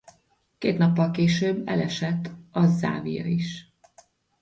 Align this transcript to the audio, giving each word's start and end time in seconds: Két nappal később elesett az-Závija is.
Két 0.57 0.77
nappal 0.77 1.11
később 1.11 1.67
elesett 1.67 2.31
az-Závija 2.51 3.25
is. 3.25 3.71